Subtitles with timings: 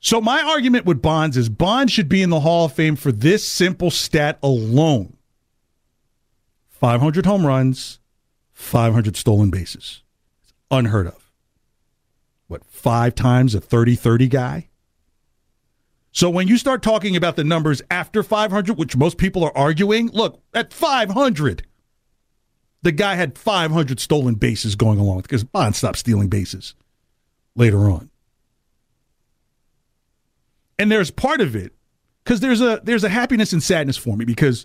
[0.00, 3.12] So my argument with Bonds is Bonds should be in the Hall of Fame for
[3.12, 5.16] this simple stat alone.
[6.70, 8.00] 500 home runs,
[8.54, 10.02] 500 stolen bases.
[10.42, 11.30] It's unheard of.
[12.48, 14.68] What, five times a 30 30 guy?
[16.12, 20.08] So when you start talking about the numbers after 500, which most people are arguing,
[20.08, 21.64] look, at 500,
[22.82, 26.74] the guy had 500 stolen bases going along because Bond stopped stealing bases
[27.54, 28.10] later on.
[30.80, 31.74] And there's part of it
[32.24, 34.64] because there's a there's a happiness and sadness for me because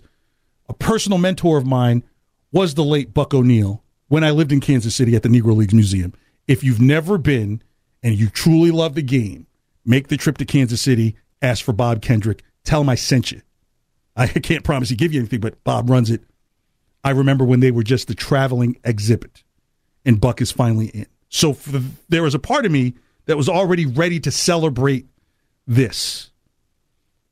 [0.66, 2.04] a personal mentor of mine
[2.50, 5.74] was the late Buck O'Neil when I lived in Kansas City at the Negro Leagues
[5.74, 6.14] Museum.
[6.48, 7.62] If you've never been
[8.02, 9.46] and you truly love the game,
[9.84, 13.42] make the trip to Kansas City, ask for Bob Kendrick, tell him I sent you.
[14.16, 16.22] I can't promise he give you anything, but Bob runs it.
[17.04, 19.44] I remember when they were just the traveling exhibit,
[20.06, 21.06] and Buck is finally in.
[21.28, 22.94] So the, there was a part of me
[23.26, 25.08] that was already ready to celebrate
[25.66, 26.30] this.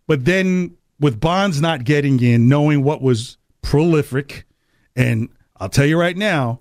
[0.07, 4.45] But then with Bonds not getting in, knowing what was prolific,
[4.97, 6.61] and I'll tell you right now,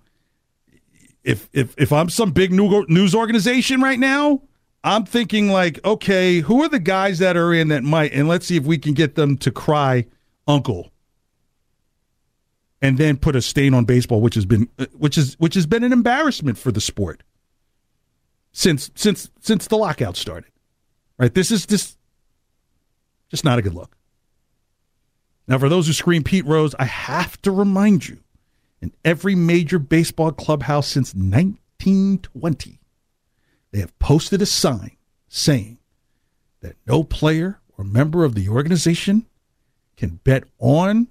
[1.24, 4.42] if if if I'm some big news organization right now,
[4.84, 8.46] I'm thinking like, okay, who are the guys that are in that might, and let's
[8.46, 10.06] see if we can get them to cry,
[10.48, 10.92] uncle,
[12.82, 15.66] and then put a stain on baseball, which has been uh, which is which has
[15.66, 17.24] been an embarrassment for the sport
[18.52, 20.52] since since since the lockout started.
[21.24, 21.34] Right?
[21.34, 21.98] This is just
[23.30, 23.96] just not a good look.
[25.48, 28.20] Now, for those who scream Pete Rose, I have to remind you
[28.82, 32.82] in every major baseball clubhouse since 1920,
[33.72, 34.98] they have posted a sign
[35.30, 35.78] saying
[36.60, 39.26] that no player or member of the organization
[39.96, 41.08] can bet on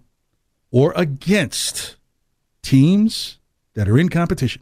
[0.71, 1.97] or against
[2.61, 3.39] teams
[3.73, 4.61] that are in competition.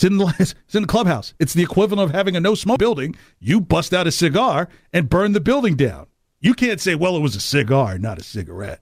[0.00, 1.34] It's in, the, it's in the clubhouse.
[1.38, 3.16] It's the equivalent of having a no smoke building.
[3.38, 6.06] You bust out a cigar and burn the building down.
[6.40, 8.80] You can't say, well, it was a cigar, not a cigarette.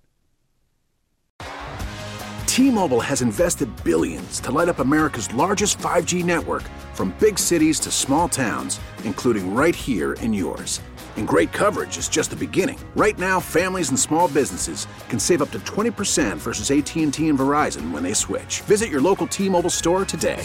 [2.46, 6.62] T Mobile has invested billions to light up America's largest 5G network
[6.94, 10.80] from big cities to small towns, including right here in yours.
[11.16, 12.78] And great coverage is just the beginning.
[12.94, 17.90] Right now, families and small businesses can save up to 20% versus AT&T and Verizon
[17.90, 18.60] when they switch.
[18.62, 20.44] Visit your local T-Mobile store today.